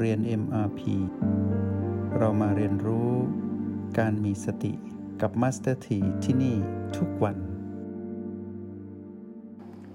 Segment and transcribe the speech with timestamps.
[0.00, 0.80] เรียน MRP
[2.18, 3.10] เรามาเรียนรู้
[3.98, 4.72] การมีสติ
[5.20, 6.56] กับ Master T ที่ที่นี่
[6.96, 7.36] ทุกวัน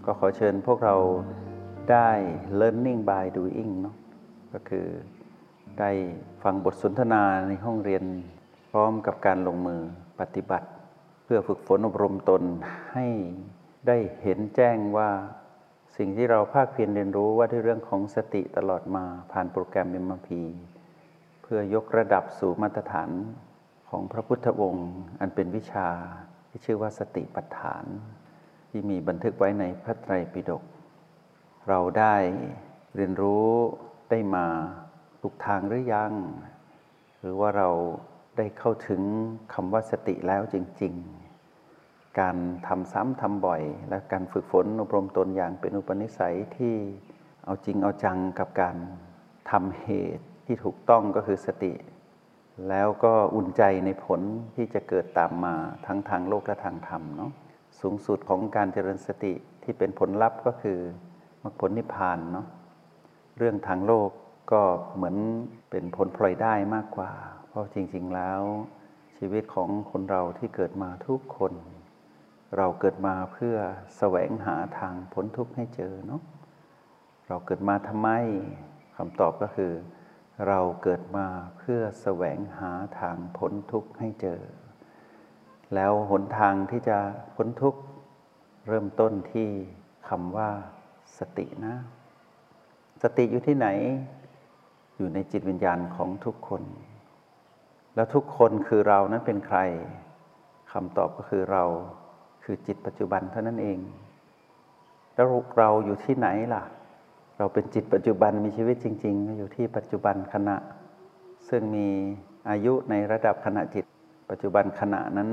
[0.06, 0.96] ก็ขอเชิญพวกเรา
[1.92, 2.10] ได้
[2.60, 3.96] learning by doing เนาะ
[4.54, 4.88] ก็คือ
[5.80, 5.92] ได้
[6.44, 8.04] ฟังบทสนทนาในห้องเรียน
[8.72, 9.82] พร้อมกับการลงมือ
[10.20, 10.68] ปฏิบัติ
[11.24, 12.44] เพื่อฝึกฝนอบรมตน
[12.94, 13.08] ให้
[13.88, 15.10] ได้เห็นแจ้งว่า
[15.98, 20.30] สิ่งที่เราภาคเพียรเรียนรู้ว่าด้วยเรื่องของสติตลอดมาผ่านโปรแกรม MRP
[21.42, 23.10] เพื่อยกระดับสู่มาตรฐาน
[23.90, 25.88] ของพระพุทธวงศ์อันเป็นวิชา
[26.50, 27.86] ที่ชื่อว่าสติปัฏฐาน
[28.70, 30.64] ที่มีบันทึกไว้ในพระไตรปิฎก
[31.70, 32.16] เราได้
[32.96, 33.48] เรียนรู้
[34.10, 34.46] ได้มา
[35.22, 36.14] ถูกทางหรือยัง
[37.20, 37.70] หรือว่าเรา
[38.38, 39.02] ได้เข้าถึง
[39.54, 41.23] คำว่าสติแล้วจริง ๆ
[42.20, 46.76] การทำซ้ำทำบ่อย และการฝึกฝนอบรมตนอย่างเป็นอุปนิสัยที่
[47.46, 48.76] เอาจริงเอาจังกับการ
[49.52, 51.74] ทำเหตุที่ถูกต้องก็คือสติ
[52.70, 54.22] แล้วก็อุ่นใจในผล
[54.56, 57.32] ที่จะเกิดตามมาทั้งทางโลกและทางธรรมเนาะ
[57.80, 60.80] สูงสุดของการเจริญสติที่เป็นผลลัพธ์ก็คือ
[61.44, 62.48] มรรคผลนิพพานเนาะ
[63.38, 64.10] เรื่องทางโลก
[64.52, 64.62] ก็
[64.96, 65.16] เหมือน
[65.70, 67.12] เป็นผลพลอยได้มากกว่า
[67.48, 68.42] เพราะจริง ๆแล้ว
[69.18, 71.54] ชีวิตของคนเราที่เกิดมาทุกคน
[72.58, 73.56] เราเกิดมาเพื่อ
[73.98, 76.22] แสวงหาทางพ้นทุกข์ให้เจอเนาะ
[77.28, 78.10] เราเกิดมาทำไม
[78.98, 79.74] คำตอบก็คือ
[80.48, 84.42] เราเกิดมาเพื่อแสวงหาทางพ้นทุกข์ให้เจอ
[85.76, 86.98] แล้วหนทางที่จะ
[87.36, 87.82] พ้นทุกข์
[88.68, 89.50] เริ่มต้นที่
[90.10, 90.50] คำว่า
[91.18, 91.76] สตินะ
[93.04, 93.68] สติอยู่ที่ไหน
[94.98, 96.64] อยู่ในจิตวิญญาณของทุกคน
[97.96, 99.60] แล้วทุกคนคือเรานั้นเป็นใคร
[100.72, 101.64] คำตอบก็คือเรา
[102.44, 103.80] คือจิตปัจจุบันเท่านั้นเอง
[105.16, 105.28] แล้ว
[105.58, 106.64] เราอยู่ที่ไหนล่ะ
[107.38, 110.58] เราเป็นจิตปัจจุบันมีชีวิตจริง ๆ อยู่ที่ปัจจุบันขณะ
[111.50, 111.88] ซึ่งมี
[112.50, 113.86] อายุในระดับขณะจิต
[114.30, 115.30] ปัจจุบันขณะนั้น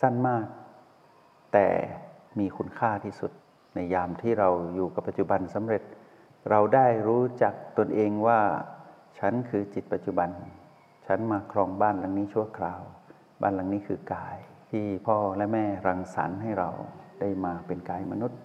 [0.00, 0.46] สั้นมาก
[1.52, 1.66] แต่
[2.38, 3.30] มีคุณค่าที่สุด
[3.74, 5.82] ในยามที่เราอยู่กับปัจจุบันสำเร็จ
[6.50, 8.40] เราได้รู้จักตนเองว่า
[9.18, 10.28] ฉันคือจิตปัจจุบัน
[11.06, 12.80] ฉันมาครองบ้านหลังนี้ชั่วคราว
[13.40, 14.36] บ้านหลังนี้คือกาย
[14.76, 16.70] ที่พ่อและแม่รังสรรค์ให้เรา
[17.20, 18.40] ได้มาเป็นกายมนุษย์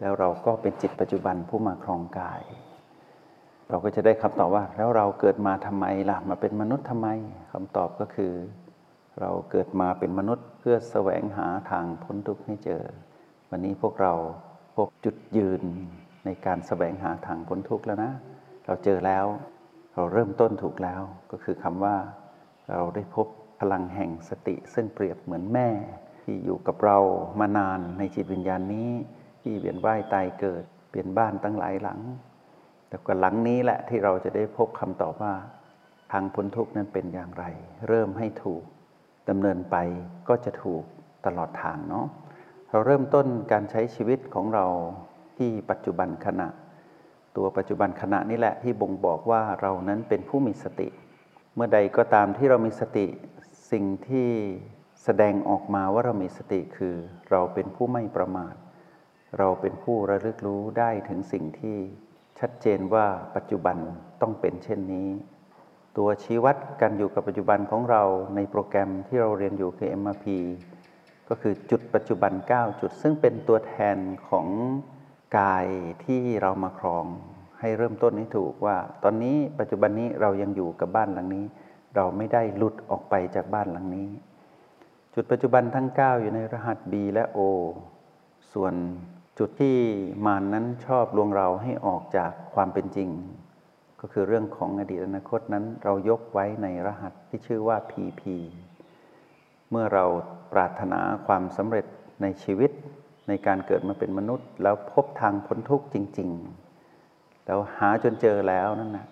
[0.00, 2.42] แล้วเราก็เป็นจิตปัจจุบันผู้มาครองกาย
[3.68, 7.08] เราก็จะได้คำตอบว่า แล้วเราเกิดมาทำไมล่ะมาเป็นมนุษย์ทำไม
[7.52, 8.32] คำตอบก็คือ
[9.20, 12.82] เราเกิดมาเป็นมนุษย์ เพื่อแสวงหาทางพ้นทุกข์ให้เจอ
[13.50, 14.12] วันนี้พวกเรา
[14.76, 15.62] พบจุดยืน
[16.24, 18.12] ในการแสวงหาทางพ้นทุกข์แล้วนะ
[18.66, 19.26] เราเจอแล้ว
[19.94, 21.96] เราเริ่มต้นถูกแล้วก็คือคำว่า
[22.70, 23.26] เราได้พบ
[23.60, 25.68] พลังแห่งสติซึ่งเปรียบเหมือนแม่
[26.22, 26.98] ที่อยู่กับเรา
[27.40, 28.90] มานานในจิตวิญญาณนี้
[29.40, 32.00] ที่เวียนว่ายตายเกิด เปลี่ยนบ้านตั้งหลายหลัง
[32.88, 35.34] แต่ก็หลังนี้แหละที่เราจะได้พบคำตอบว่า
[36.12, 37.44] ทางพ้นทุกข์นั้นเป็นอย่างไร
[37.88, 38.62] เริ่มให้ถูก
[39.28, 39.76] ดำเนินไป
[40.28, 40.82] ก็จะถูก
[41.26, 42.06] ตลอดทางเนาะ
[42.70, 44.66] เราเริ่มต้นการใช้ชีวิตของเรา
[45.36, 46.48] ที่ปัจจุบันขณะ
[47.36, 50.88] ตัวปัจจุบันขณะนี่แหละที่บ่งบอกว่าเรานั้นเป็นผู้มีสติ
[51.54, 53.06] เมื่อใดก็ตามที่เรามีสติ
[53.70, 54.30] สิ่งที่
[55.04, 56.96] แสดงออกมาว่าเรามีสติคือ
[57.30, 58.54] เราเป็นผู้ไม่ประมาท
[59.38, 61.76] เราเป็นผู้ระลึกรู้ได้ถึงสิ่งที่
[62.38, 63.76] ชัดเจนว่าปัจจุบัน
[64.20, 65.08] ต้องเป็นเช่นนี้
[65.96, 68.02] ตัวชี้วัดการอยู่กับปัจจุบันของเรา
[68.34, 70.26] ในโปรแกรมที่เราเรียนอยู่คือ MRP
[71.28, 73.96] ก็คือจุดปัจจุบัน 9 จุด ซึ่งเป็นตัวแทน
[74.28, 74.46] ของ
[75.38, 75.66] กาย
[76.04, 77.06] ที่เรามาครอง
[77.60, 81.44] ให้เริ่มต้นให้ถูกว่า ตอนนี้ปัจจุบันนี้เรายังอยู่กับบ้านหลังนี้
[81.96, 84.08] เราไม่ได้หลุดออกไปจากบ้านหลังนี้
[85.14, 87.38] จุดปัจจุบันทั้ง 9 อยู่ในรหัส B และ O
[88.52, 88.74] ส่วน
[89.38, 89.76] จุดที่
[90.26, 93.10] มานนั้นชอบลวงเราให้ออกจากความเป็นจริง
[94.00, 98.22] ก็คือเรื่องของอดีตอนาคตนั้นเรายกไว้ในรหัสที่ชื่อว่า PP
[99.70, 100.04] เมื่อเรา
[100.52, 101.86] ปรารถนาความสำเร็จ
[102.22, 102.70] ในชีวิต
[103.28, 106.30] ในการเกิดมาเป็นมนุษย์ แล้วพบทางพ้นทุกข์จริง
[106.86, 109.06] ๆ แล้วหาจนเจอแล้วนั่นนะ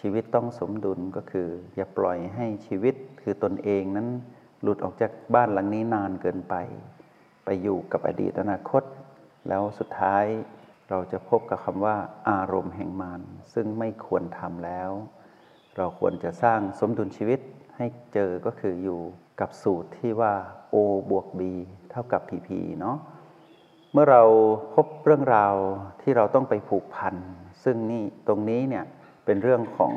[0.00, 4.08] ชีวิตต้องสมดุลก็คือ อย่าปล่อยให้ชีวิตคือตนเองนั้น
[4.62, 6.54] หลุดออกจากบ้านหลังนี้นานเกินไป
[7.44, 8.82] ไปอยู่กับอดีตอนาคต
[9.48, 10.24] แล้วสุดท้าย
[10.90, 11.96] เราจะพบกับคำว่า
[12.30, 13.22] อารมณ์แห่งมาร
[13.54, 14.90] ซึ่งไม่ควรทำแล้ว
[15.76, 17.40] เราควรจะสร้างสมดุลชีวิต
[17.76, 19.00] ให้เจอก็คืออยู่
[19.40, 20.32] กับสูตรที่ว่า
[20.74, 20.76] O
[21.10, 21.40] บวก B
[21.90, 22.48] เท่ากับ PP
[22.80, 22.96] เนาะ
[23.92, 24.22] เมื่อเรา
[24.74, 25.54] พบเรื่องราว
[26.02, 27.14] ที่เราต้องไปผูกพัน
[27.64, 28.84] ซึ่งนี่ตรงนี้เนี่ย
[29.30, 29.94] เป็นเรื่องของ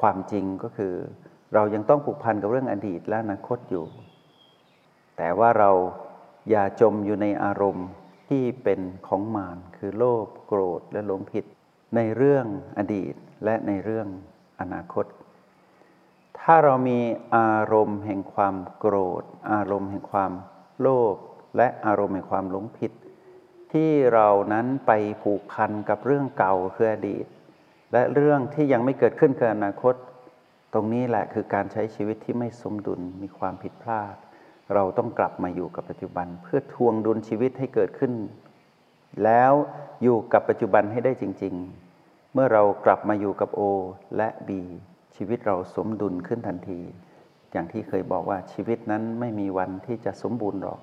[0.00, 0.94] ความจริงก็คือ
[1.54, 3.86] เรายังต้องผูกพันกับเรื่องอดีตและอนาคตอยู่
[5.16, 5.70] แต่ว่าเรา
[6.50, 7.88] อย่าจมอยู่ในอารมณ์
[8.28, 11.44] ที่เป็นของมารคือโลภโกรธและหลงผิด
[11.96, 12.46] ในเรื่อง
[12.78, 13.14] อดีต
[13.44, 14.08] และในเรื่อง
[14.60, 15.06] อนาคต
[16.40, 17.00] ถ้าเรามี
[17.36, 19.22] อารมณ์แห่งความโกรธ
[19.52, 20.32] อารมณ์แห่งความ
[20.80, 21.16] โลภ
[21.56, 22.92] และอารมณ์แห่งความหลงผิด
[23.72, 27.26] ที่เรานั้นไปผูกพันกับเรื่องเก่าคืออดีต
[27.94, 29.94] และเรื่องที่ยังไม่เกิดขึ้นคืออนาคต
[30.72, 34.16] ตรงนี้แหละคือการใช้ชีวิตที่ไม่สมดุลมีความผิดพลาด
[34.74, 38.12] เราต้องกลับมาอยู่กับปัจจุบัน เพื่อทวงดุลชีวิตให้เกิดขึ้น
[39.24, 39.52] แล้ว
[40.02, 41.54] อยู่กับปัจจุบันให้ได้จริง
[41.94, 43.60] ๆ เมื่อเรากลับมาอยู่กับ O
[44.16, 44.50] และ B
[45.16, 46.80] ชีวิตเราสมดุลขึ้นทันที
[47.52, 50.80] อย่างที่เคยบอกว่าชีวิตนั้นไม่มีวันที่จะสมบูรณ์หรอก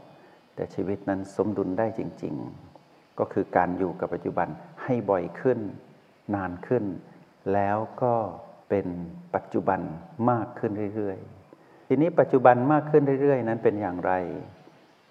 [0.55, 2.35] แต่ชีวิตนั้นสมดุลได้จริง
[2.77, 4.47] ๆ ก็คือการอยู่กับปัจจุบัน
[4.83, 5.59] ให้บ่อยขึ้น
[6.35, 6.85] นานขึ้น
[7.53, 8.15] แล้วก็
[8.69, 8.87] เป็น
[9.35, 9.81] ปัจจุบัน
[10.31, 14.13] มากขึ้นเรื่อยๆ ทีนี้ปัจจุบันมากขึ้นเรื่อยๆ นั้นเป็นอย่างไร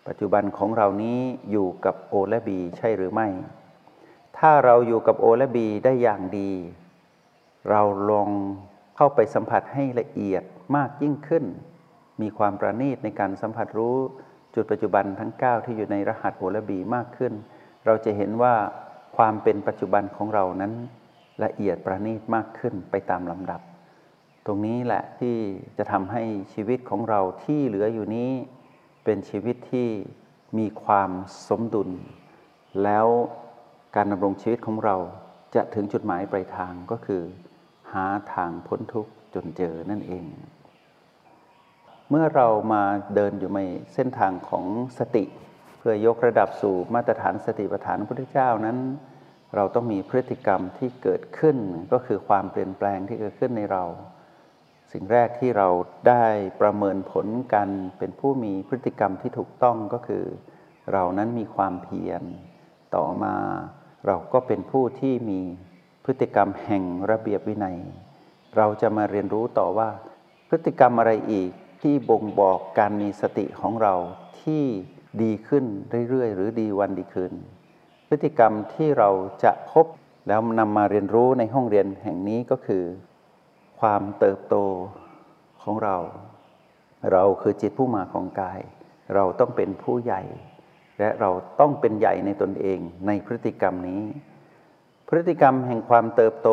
[0.08, 1.20] ปัจจุบันของเรานี้
[1.50, 3.28] อยู่กับ O และ B ใช่หรือไม่
[4.38, 6.52] ถ้าเราอยู่กับ O และ B ได้อย่างดี
[7.70, 8.30] เราลอง
[8.96, 10.42] เข้าไปสัมผัสให้ละเอียด
[10.76, 11.44] มากยิ่งขึ้น
[12.22, 13.98] มีความประณีตในการสัมผัสรู้
[14.54, 17.32] จุดปัจจุบันทั้ง 9 ที่อยู่ในรหัสโอและบีมากขึ้น
[17.86, 18.54] เราจะเห็นว่า
[19.16, 20.72] ความเป็นปัจจุบันของเรานั้น
[21.44, 23.60] ละเอียดประณีตมากขึ้นไปตามลำดับ
[24.46, 25.36] ตรงนี้แหละที่
[25.78, 26.22] จะทำให้
[26.54, 28.30] ชีวิตของเราที่เหลืออยู่นี้
[29.04, 29.88] เป็นชีวิตที่
[30.58, 31.10] มีความ
[31.48, 31.90] สมดุล
[32.82, 33.06] แล้ว
[33.96, 34.96] การดำรงชีวิตของเรา
[35.54, 37.22] จะถึงจุดหมายปลายทางก็คือ
[37.92, 40.24] หาทางพ้นทุกข์จนเจอนั่นเอง
[42.10, 42.82] เมื่อเรามา
[43.14, 43.60] เดินอยู่ใน
[43.94, 44.64] เส้นทางของ
[44.98, 45.24] สติ
[45.78, 48.78] เพื่อยกระดับสู่มาตรฐานสติปัฏฐานพระพุทธเจ้านั้น
[49.56, 51.56] เราต้องมีพฤติกรรมที่เกิดขึ้น
[51.92, 53.84] ก็คือความเปลี่ยนแปลงที่เกิดขึ้นในเรา
[54.92, 55.68] สิ่งแรกที่เรา
[56.08, 56.26] ได้
[56.60, 57.68] ประเมินผลกัน
[57.98, 60.24] เป็นผู้มีพฤติกรรมที่ถูกต้องก็คือ
[60.92, 62.22] เรานั้นมีความเพียร
[62.96, 63.36] ต่อมา
[64.06, 65.40] เราก็เป็นผู้ที่มี
[66.04, 67.78] พฤติกรรมแห่งระเบียบวินัย
[68.56, 69.88] เราจะมาเรียนรู้ต่อว่า
[70.48, 71.50] พฤติกรรมอะไรอีก
[71.82, 73.94] ที่บ่งบอกการมีสติของเรา
[74.42, 74.64] ที่
[75.22, 75.64] ดีขึ้น
[76.08, 77.32] เรื่อยๆ หรือดีวันดีคืน
[78.12, 79.10] พฤติกรรมที่เรา
[79.44, 79.86] จะพบ
[80.28, 82.84] แล้วนำมาเรียนรู้ในห้องเรียนแห่งนี้ก็คือ
[83.80, 84.56] ความเติบโต
[85.62, 85.96] ของเรา
[87.12, 88.60] เราคือจิตผู้มาของกาย
[89.14, 90.22] เราต้องเป็นผู้ใหญ่
[90.98, 91.30] และเรา
[91.60, 94.02] ต้องเป็นใหญ่ในตนเองในพฤติกรรมนี้
[95.08, 96.50] พฤติกรรมแห่งความเติบโต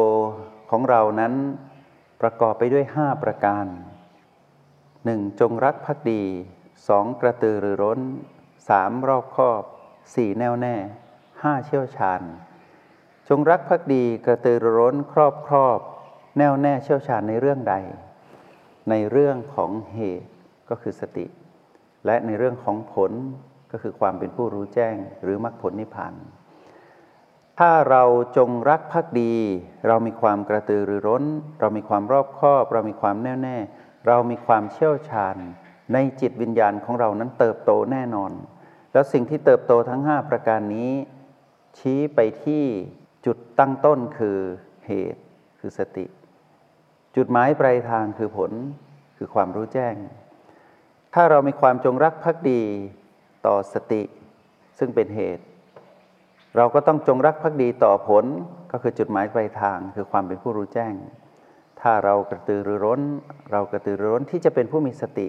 [0.71, 1.33] ของเรานั้น
[2.21, 3.65] ประกอบไปด้วย 5 ประการ
[4.53, 5.39] 1.
[5.39, 6.23] จงรักภักดี
[6.71, 7.21] 2.
[7.21, 7.99] กระตือรือร้น
[8.49, 9.07] 3.
[9.07, 9.63] รอบคอบ
[10.05, 10.39] 4.
[10.39, 10.75] แน่วแน่
[11.41, 11.65] 5.
[11.65, 12.21] เชี่ยวชาญ
[13.27, 15.79] จงรักภักดีกระตือรือร้นครอบครอบ
[16.37, 17.75] แน่วแน่เชี่ยวชาญในเรื่องใด
[18.89, 20.29] ในเรื่องของเหตุ
[20.69, 21.25] ก็คือสติ
[22.05, 23.11] และในเรื่องของผล
[23.71, 26.13] ก็คือความเป็นผู้รู้แจ้งหรือมรรคผลนิพพาน
[27.59, 28.03] ถ้าเรา
[28.37, 29.33] จงรักภักดี
[29.87, 31.23] เรามีความกระตือรือร้น
[31.59, 33.57] เรามีความรอบคอบ เรามีความแน่วแน่
[34.07, 35.37] เรามีความเชี่ยวชาญ
[35.93, 38.31] ในจิตวิญญาณของเรานั้นเติบโตแน่นอน
[38.93, 40.91] แล้วสิ่งที่เติบโตทั้ง 5 ประการนี้
[41.77, 42.63] ชี้ไปที่
[43.25, 44.37] จุดตั้งต้นคือ
[44.87, 45.21] เหตุ
[45.59, 46.05] คือสติ
[47.15, 48.51] จุดหมายปลายทางคือผล
[49.17, 49.95] คือความรู้แจ้ง
[51.13, 52.61] ถ้าเรามีความจงรักภักดี
[53.45, 54.01] ต่อสติ
[54.79, 55.43] ซึ่งเป็นเหตุ
[56.55, 58.25] เราก็ต้องจงรักภักดีต่อผล
[58.71, 60.93] ก็คือจุดหมายปลายทางคือความเป็นผู้รู้แจ้ง
[61.81, 63.01] ถ้าเรากระตือรือร้น
[63.51, 65.27] เรากระตือรือร้นที่จะเป็นผู้มีสติ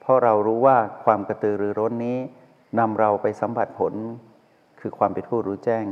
[0.00, 2.18] เพราะเรารู้ว่าความกระตือรือร้นนี้
[2.78, 3.94] นำเราไปสัมผัสผล
[4.80, 5.86] คือความเป็นผู้รู้แจ้ง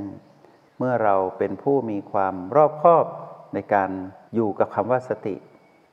[0.78, 3.06] เมื่อเราเป็นผู้มีความรอบคอบ
[3.54, 3.90] ในการ
[4.34, 5.36] อยู่กับคำว่าสติ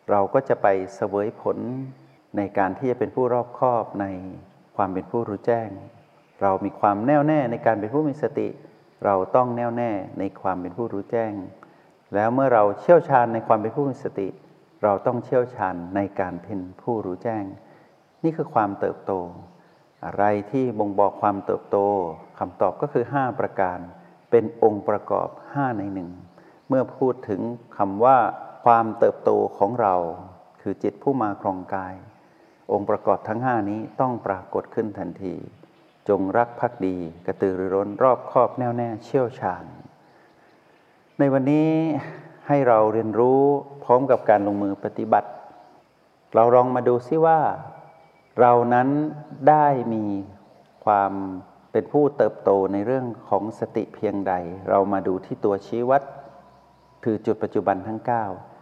[0.09, 1.57] เราก็จะไปเสวยผล
[2.37, 4.05] ในการที่จะเป็นผู้รอบคอบใน
[4.75, 5.69] ความเป็นผู้รู้แจ้ง
[6.41, 8.47] เรามีความแน่วแน่ในการเป็นผู้มีสติ
[9.05, 11.33] เราต้องแน่วแน่ในความเป็นผู้รู้แจ้ง
[12.13, 14.27] แล้วเมื่อเราเชี่ยวชาญในความเป็นผู้มีสติ
[14.83, 17.43] เราต้องเชี่ยวชาญในการเป็นผู้รู้แจ้ง
[18.23, 19.13] นี่คือความเติบโต
[20.05, 21.77] อะไรที่บ่งบอกความเติบโต
[22.43, 23.79] คำตอบก็คือ 5 ประการ
[24.31, 26.09] เป็นองค์ประกอบ 5 ในหนึ่ง
[26.69, 27.41] เมื่อพูดถึง
[27.77, 28.17] คำว่า
[28.65, 29.95] ความเติบโตของเรา
[30.61, 31.95] คือจิตผู้มาครองกาย
[32.71, 35.35] องค์ประกอบทั้ง 5 นี้ต้องปรากฏขึ้นทันที
[36.09, 39.65] จงรักภักดี กระตือรือร้นรอบคอบแน่วแน่เชี่ยวชาญ
[41.19, 41.69] ในวันนี้
[42.47, 43.41] ให้เราเรียนรู้
[43.83, 45.29] พร้อมกับการลงมือปฏิบัติ
[46.35, 47.39] เราลองมาดูซิว่า
[48.39, 48.89] เรานั้น
[49.49, 50.05] ได้มี
[50.85, 51.13] ความ
[51.73, 54.33] เป็นผู้เติบโตในเรื่องของสติเพียงใด
[54.69, 56.01] เรามาดูที่ตัวชี้วัด
[57.03, 57.99] คือจุดปัจจุบันทั้ง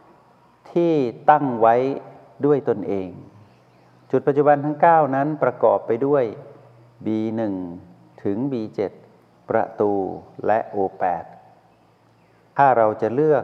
[0.04, 0.94] 9 ที่
[1.30, 1.76] ตั้งไว้
[2.46, 3.10] ด้วยตนเอง
[4.12, 6.24] จุดปัจจุบันทั้ง 9 นั้นประกอบไปด้วย
[7.06, 7.42] B1
[8.24, 8.80] ถึง B7
[9.50, 9.92] ประตู
[10.46, 11.26] และ O8
[12.58, 13.44] ถ้าเราจะเลือก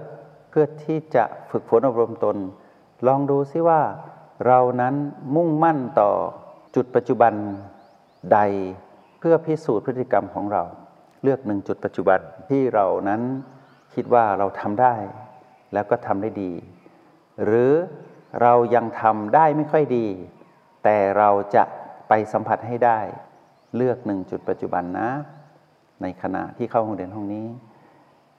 [0.57, 2.37] พพื่อที่จะฝึกฝนอบรมตน
[3.07, 3.81] ลองดูซิว่า
[4.45, 4.95] เรานั้น
[5.35, 6.11] มุ่งมั่นต่อ
[6.75, 7.33] จุดปัจจุบัน
[8.33, 8.39] ใด
[9.19, 10.63] เพื่อพิสูจน์พฤติกรรมของเรา
[11.23, 12.19] เลือกหนึ่งจุดปัจจุบัน
[12.49, 13.21] ที่เรานั้น
[13.93, 14.95] คิดว่าเราทำได้
[15.73, 16.51] แล้วก็ทำได้ดี
[17.43, 17.71] หรือ
[18.41, 20.07] เรายังทำได้ไม่ค่อยดี
[20.83, 21.63] แต่เราจะ
[22.09, 22.99] ไปสัมผัสให้ได้
[23.75, 25.09] เลือกหนึ่งจุดปัจจุบันนะ
[26.01, 27.47] ในขณะที่เข้าห้องเรียนห้องนี้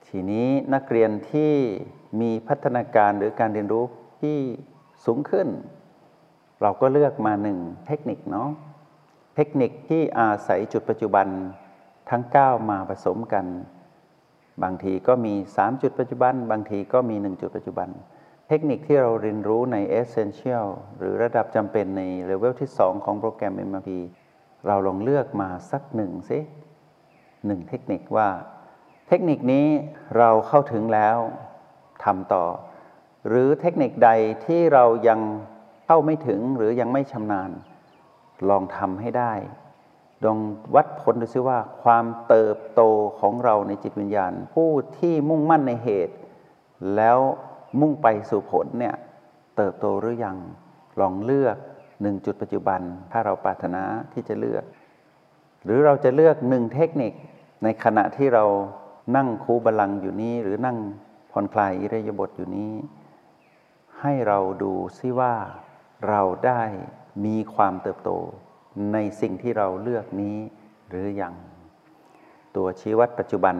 [0.07, 1.53] ทีนี้นักเรียนที่
[2.21, 3.85] มีพัฒนาการหรือการเรียนรู้
[4.21, 4.39] ที่
[5.05, 5.49] สูงขึ้น
[6.63, 8.49] เราก็เลือกมาหนึ่งเทคนิคเนาะ
[9.41, 11.27] เทคนิคที่อาศัยจุดปัจจุบัน
[12.11, 13.47] ทั้ง 9 มาผสมกัน
[14.63, 17.89] บางทีก็มี 3 จุดปัจจุบัน บางทีก็มี 1 จุดปัจจุบัน
[18.49, 20.67] เทคนิคที่เราเรียนรู้ใน Essential
[20.99, 23.91] หรือระดับจำเป็นในเลเวลที่ 2 ของโปรแกรม MRP
[24.67, 26.39] เราลองเลือกมาสักหนึ่งสิ
[27.47, 28.29] หนึ่งเทคนิคว่า
[29.09, 29.67] เทคนิคนี้
[30.19, 31.17] เราเข้าถึงแล้ว
[32.05, 32.45] ทำต่อ
[33.29, 34.11] หรือเทคนิคใด
[34.47, 35.21] ที่เรายัง
[35.87, 37.53] เข้าไม่ถึงหรือยังไม่ชำนาญ
[38.49, 39.33] ลองทำให้ได้
[40.25, 40.39] ลอง
[40.75, 42.83] วัดผลดูซิว่า ความเติบโต
[43.21, 46.15] ของเราในจิตวิญญาณ ผู้ที่มุ่งมั่นในเหตุ
[46.97, 47.19] แล้ว
[47.81, 48.95] มุ่งไปสู่ผลเนี่ย
[49.57, 50.37] เติบโตหรือยัง
[51.01, 51.57] ลองเลือก
[52.03, 52.81] หนึ่งจุดปัจจุบัน
[53.13, 54.65] ถ้าเราปรารถนาที่จะเลือก
[55.65, 57.13] หรือเราจะเลือกหนึ่งเทคนิค
[57.63, 58.45] ในขณะที่เรา
[59.17, 60.79] นั่งคูบาลังอยู่นี้ หรือนั่ง
[61.31, 62.73] ผ่อนคลายอิริยาบถอยู่นี้
[64.01, 65.35] ให้เราดูซิว่า
[66.09, 66.63] เราได้
[67.25, 68.11] มีความเติบโต
[68.93, 70.37] ในสิ่งที่เราเลือกนี้
[70.89, 71.35] หรืออยัง
[72.57, 73.57] ตัวชี้วัดปัจจุบัน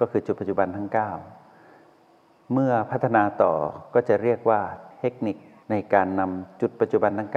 [0.00, 3.54] ก็คือจุดปัจจุบันทั้ง 9 เมื่อพัฒนาต่อ
[3.94, 4.60] ก็จะเรียกว่า
[4.98, 5.36] เทคนิค
[5.70, 7.30] ในการนำจุดปัจจุบันทั้ง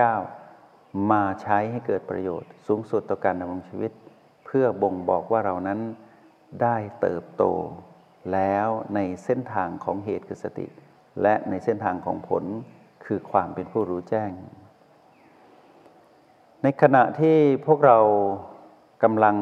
[0.52, 3.92] 9 มาใช้ให้เกิดประโยชน์ สูงสุดต่อการดำรงชีวิต
[4.46, 5.80] เพื่อบ่งบอกว่าเรานั้น
[6.62, 7.44] ได้เติบโต
[8.34, 10.68] แล้วในเส้นทางของเหตุคือสติ
[11.22, 12.44] และในเส้นทางของผล
[13.06, 14.32] คือความเป็นผู้รู้แจ้ง
[16.66, 18.00] ในขณะที่พวกเรา
[19.04, 19.38] กำลัง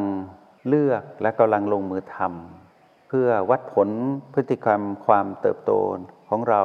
[0.67, 3.89] เลือกและกำลังลงมือทำเพื่อวัดผล
[4.33, 5.71] พฤติกรรมความเติบโต
[6.29, 6.63] ของเรา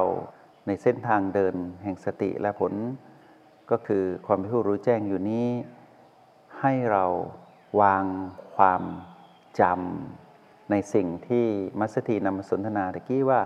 [0.67, 2.73] ในเส้นทางเดินแห่งสติและผล
[3.71, 5.47] ก็คือความเป็นผู้รู้แจ้งอยู่นี้
[6.59, 7.05] ให้เรา
[7.81, 8.05] วาง
[8.55, 8.81] ความ
[9.59, 11.45] จำในสิ่งที่
[11.79, 13.41] มัสถีนำมาสนทนาตะกี้ว่า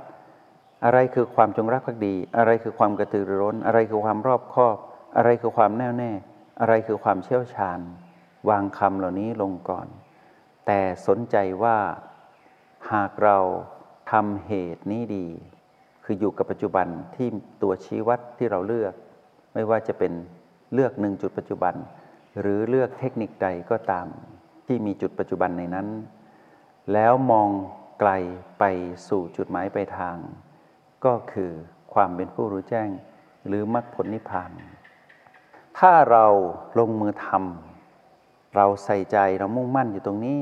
[0.86, 4.78] อะไรคือความจงรักภักดี อะไรคือความกระตือรือร้น อะไรคือความรอบคอบ
[5.18, 6.12] อะไรคือความแน่วแน่
[6.60, 7.80] อะไรคือความเชี่ยวชาญ
[8.50, 9.88] วางคำเหล่านี้ลงก่อน
[10.66, 11.78] แต่สนใจว่า
[12.92, 13.38] หากเรา
[14.12, 15.28] ทำเหตุนี้ดี
[16.04, 17.28] คืออยู่กับปัจจุบันที่
[17.62, 18.94] ตัวชี้วัดที่เราเลือก
[19.54, 20.14] ไม่ว่าจะเป็น
[20.74, 21.76] เลือกหนึ่งจุดปัจจุบัน
[22.40, 24.08] หรือเลือกเทคนิคใดก็ตาม
[24.66, 25.88] ที่มีจุดปัจจุบันในนั้น
[26.94, 27.50] แล้วมอง
[28.00, 28.12] ไกล
[28.60, 28.64] ไป
[29.08, 30.18] สู่จุดหมายปลายทาง
[31.06, 31.52] ก็คือ
[31.94, 32.90] ความเป็นผู้รู้แจ้ง
[33.48, 34.50] หรือมรรคผลนิพพาน
[35.86, 36.26] ถ้าเรา
[36.80, 40.40] ลงมือทำเราใส่ใจเรามุ่งมั่นอยู่ตรงนี้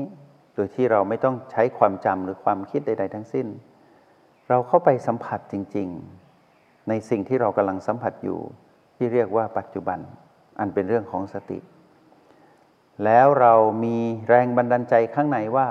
[0.54, 3.46] โดยที่เราไม่ต้องใช้ความจำหรือความคิดใด ๆ ทั้งสิ้น
[4.48, 5.88] เราเข้าไปสัมผัสจริง
[6.38, 8.38] ๆ ในสิ่งที่เรากำลังสัมผัสอยู่
[8.96, 9.98] ที่เรียกว่าปัจจุบัน
[10.60, 11.58] อันเป็นเรื่องของสติ
[13.04, 13.54] แล้วเรา
[13.84, 13.96] มี
[14.28, 15.66] แรงบันดาลใจข้างในว่า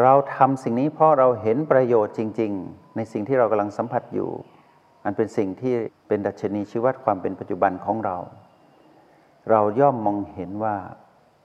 [0.00, 4.30] เราทำสิ่งนี้เพราะเราเห็นประโยชน์จริง ๆ ในสิ่งที่เรากำลังสัมผัสอยู่
[5.04, 5.74] อันเป็นสิ่งที่
[6.08, 8.18] เป็นดัชนีชี้วัดความเป็นปัจจุบันของเรา
[9.50, 10.76] เราย่อมมองเห็นว่า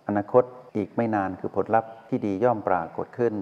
[0.08, 0.44] อนาคต
[0.76, 3.34] อีกไม่นานคือผลลัพธ์ที่ดีย่อมปรากฏขึ้น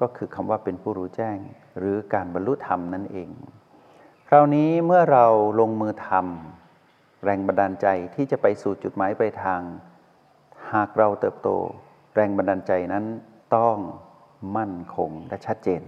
[0.00, 1.38] ก็คือคำว่าเป็นผู้รู้แจ้ง
[1.78, 3.28] หรือการบรรลุธรรมนั่นเอง
[4.28, 5.26] คราวนี้เมื่อเรา
[5.60, 9.60] ลงมือทำแรงบันดาลใจที่จะไปสู่จุดหมายปลายทาง
[10.72, 11.48] หากเราเติบโต
[12.14, 13.04] แรงบันดาลใจนั้น
[13.56, 13.76] ต้อง
[14.56, 15.82] มั่นคงและชัดเจน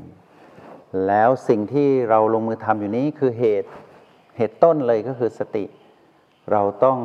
[1.07, 3.71] แล้วสิ่งที่เราลงมือทำอยู่นี้คือเหตุ
[4.37, 5.65] เหตุต้นเลยก็คือสติ
[6.53, 6.99] เราต้อง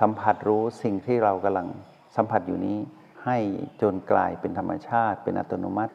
[0.00, 1.68] สัมผัสรู้สิ่งที่เรากำลัง
[2.16, 2.78] สัมผัสอยู่นี้
[3.24, 3.38] ให้
[3.82, 5.94] จนกลายเป็นธรรมชาติ เป็นอัตโนมัติ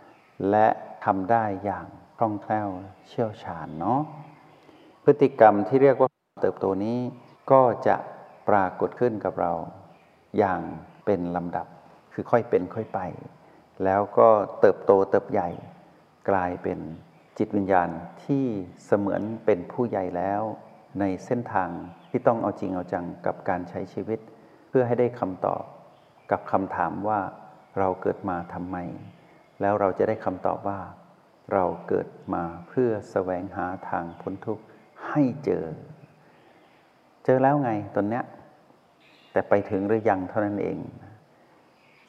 [0.49, 0.67] และ
[1.05, 1.85] ทำได้อย่าง
[2.17, 2.69] คล่องแคล่ว
[3.07, 3.99] เชี่ยวชาญเนาะ
[5.03, 6.09] พฤติกรรมที่เรียกว่า
[6.41, 6.99] เติบโตนี้
[7.51, 7.95] ก็จะ
[8.49, 9.53] ปรากฏขึ้นกับเรา
[10.37, 10.61] อย่าง
[11.05, 11.67] เป็นลำดับ
[12.13, 12.99] คือค่อยเป็นค่อยไป
[13.83, 14.29] แล้วก็
[14.59, 15.49] เติบโตเติบใหญ่
[16.29, 16.79] กลายเป็น
[17.37, 17.89] จิตวิญญาณ
[18.25, 18.45] ที่
[18.85, 20.41] เสมือนเป็นผู้ใหญ่แล้ว
[20.99, 21.69] ในเส้นทาง
[22.15, 24.19] ที่ต้องเอาจริงเอาจังกับการใช้ชีวิต
[24.69, 25.63] เพื่อให้ได้คำตอบ
[26.31, 27.19] กับคำถามว่า
[27.79, 28.77] เราเกิดมาทำไม
[29.61, 30.79] แล้วเราจะได้คำตอบว่า
[31.53, 34.63] เราเกิดมาเพื่อแสวงหาทางพ้นทุกข์
[35.09, 35.65] ให้เจอ
[37.25, 38.23] เจอแล้วไงตอนเนี้ย
[39.31, 40.77] แต่ไปถึงหรือยังเท่านั้นเอง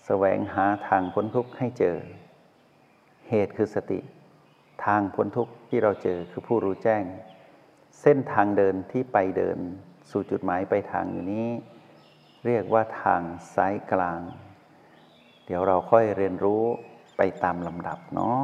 [0.07, 1.97] แสวงหาทางพ้นทุกข์ให้เจอ
[3.29, 4.01] เหตุคือสติ
[4.85, 7.05] ทางพ้นทุกข์ที่เราเจอคือผู้รู้แจ้ง
[8.01, 9.59] เส้นทางเดินที่ไปเดิน
[10.11, 11.49] สู่จุดหมายไปทางอยู่นี้
[12.47, 13.23] เรียกว่าทาง
[13.55, 14.21] สายกลาง
[15.47, 16.63] เดี๋ยวเราค่อยเรียนรู้
[17.17, 18.39] ไปตามลำดับเนาะ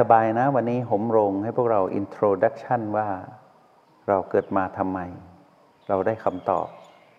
[0.12, 3.08] บายๆนะ วันนี้ผมโรงให้พวกเรา introduction ว่า
[4.08, 4.98] เราเกิดมาทำไม
[5.88, 6.66] เราได้คำตอบ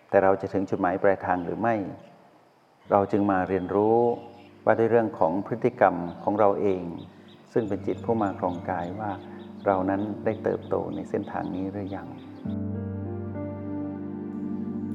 [0.08, 1.74] แต่เราจะถึงจุดหมายปลายทางหรือไม่
[2.90, 3.98] เราจึงมาเรียนรู้
[4.64, 6.82] ว่าด้วยเรื่องของพฤติกรรมของเราเอง
[7.52, 9.10] ซึ่งเป็นจิตผู้มาครองกายว่า
[9.66, 12.08] เรานั้นได้เติบโตในเส้นทางนี้หรือยัง